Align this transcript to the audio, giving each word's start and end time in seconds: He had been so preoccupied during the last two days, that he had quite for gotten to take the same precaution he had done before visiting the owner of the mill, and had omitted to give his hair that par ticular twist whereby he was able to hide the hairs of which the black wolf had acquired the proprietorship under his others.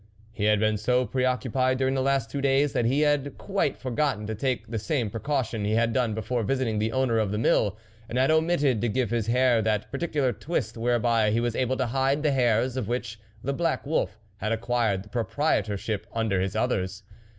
He 0.31 0.45
had 0.45 0.59
been 0.59 0.77
so 0.77 1.05
preoccupied 1.05 1.77
during 1.77 1.93
the 1.93 2.01
last 2.01 2.31
two 2.31 2.41
days, 2.41 2.73
that 2.73 2.85
he 2.85 3.01
had 3.01 3.37
quite 3.37 3.77
for 3.77 3.91
gotten 3.91 4.25
to 4.25 4.33
take 4.33 4.65
the 4.65 4.79
same 4.79 5.11
precaution 5.11 5.63
he 5.63 5.73
had 5.75 5.93
done 5.93 6.15
before 6.15 6.41
visiting 6.41 6.79
the 6.79 6.91
owner 6.91 7.19
of 7.19 7.29
the 7.29 7.37
mill, 7.37 7.77
and 8.09 8.17
had 8.17 8.31
omitted 8.31 8.81
to 8.81 8.89
give 8.89 9.11
his 9.11 9.27
hair 9.27 9.61
that 9.61 9.91
par 9.91 9.99
ticular 9.99 10.33
twist 10.39 10.75
whereby 10.75 11.29
he 11.29 11.39
was 11.39 11.55
able 11.55 11.77
to 11.77 11.85
hide 11.85 12.23
the 12.23 12.31
hairs 12.31 12.75
of 12.77 12.87
which 12.87 13.19
the 13.43 13.53
black 13.53 13.85
wolf 13.85 14.17
had 14.37 14.51
acquired 14.51 15.03
the 15.03 15.09
proprietorship 15.09 16.07
under 16.13 16.41
his 16.41 16.55
others. 16.55 17.03